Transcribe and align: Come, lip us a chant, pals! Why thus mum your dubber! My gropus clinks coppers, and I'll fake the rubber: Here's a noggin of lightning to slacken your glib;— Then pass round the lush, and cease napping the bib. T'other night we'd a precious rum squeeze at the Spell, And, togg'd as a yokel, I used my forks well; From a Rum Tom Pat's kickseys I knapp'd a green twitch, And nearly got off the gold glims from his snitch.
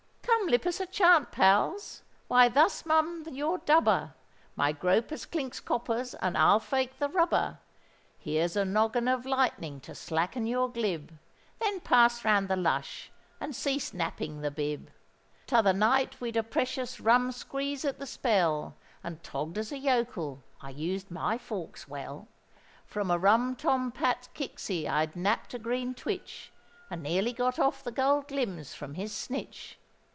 Come, 0.23 0.47
lip 0.47 0.65
us 0.65 0.79
a 0.81 0.85
chant, 0.85 1.31
pals! 1.31 2.01
Why 2.27 2.49
thus 2.49 2.85
mum 2.85 3.25
your 3.31 3.59
dubber! 3.59 4.13
My 4.57 4.73
gropus 4.73 5.25
clinks 5.29 5.61
coppers, 5.61 6.13
and 6.15 6.37
I'll 6.37 6.59
fake 6.59 6.97
the 6.99 7.07
rubber: 7.07 7.59
Here's 8.17 8.57
a 8.57 8.65
noggin 8.65 9.07
of 9.07 9.25
lightning 9.25 9.79
to 9.81 9.95
slacken 9.95 10.45
your 10.45 10.67
glib;— 10.67 11.13
Then 11.59 11.79
pass 11.79 12.25
round 12.25 12.49
the 12.49 12.57
lush, 12.57 13.11
and 13.39 13.55
cease 13.55 13.93
napping 13.93 14.41
the 14.41 14.51
bib. 14.51 14.91
T'other 15.47 15.71
night 15.73 16.19
we'd 16.19 16.35
a 16.35 16.43
precious 16.43 16.99
rum 16.99 17.31
squeeze 17.31 17.85
at 17.85 17.99
the 17.99 18.07
Spell, 18.07 18.75
And, 19.05 19.23
togg'd 19.23 19.57
as 19.57 19.71
a 19.71 19.77
yokel, 19.77 20.43
I 20.59 20.71
used 20.71 21.09
my 21.11 21.37
forks 21.37 21.87
well; 21.87 22.27
From 22.85 23.09
a 23.09 23.17
Rum 23.17 23.55
Tom 23.55 23.89
Pat's 23.91 24.27
kickseys 24.33 24.87
I 24.89 25.07
knapp'd 25.15 25.53
a 25.53 25.59
green 25.59 25.93
twitch, 25.93 26.51
And 26.89 27.03
nearly 27.03 27.31
got 27.31 27.57
off 27.57 27.81
the 27.83 27.91
gold 27.91 28.27
glims 28.27 28.73
from 28.73 28.95
his 28.95 29.15
snitch. 29.15 29.77